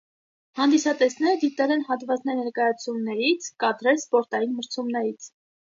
[0.59, 5.35] Հանդիսատեսները դիտել են հատվածներ ներկայացումներից, կադրեր սպորտային մրցումներից։